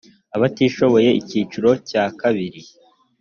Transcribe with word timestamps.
abatishoboye 0.35 1.09
icyiciro 1.19 1.69
cya 1.89 2.03
ii 2.45 2.61